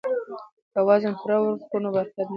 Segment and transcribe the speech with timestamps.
[0.73, 2.29] که وزن پوره ورکړو نو برکت نه ځي.